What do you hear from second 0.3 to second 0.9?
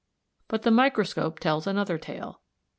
But the